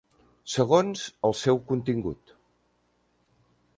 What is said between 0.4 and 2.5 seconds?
Segons el seu contingut.